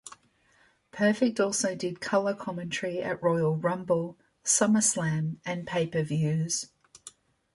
Perfect 0.89 1.39
also 1.39 1.75
did 1.75 2.01
color 2.01 2.33
commentary 2.33 3.03
at 3.03 3.21
Royal 3.21 3.55
Rumble, 3.57 4.17
SummerSlam 4.43 5.37
and 5.45 5.67
pay-per-views. 5.67 6.71